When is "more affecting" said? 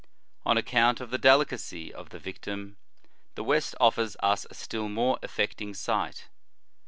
4.89-5.75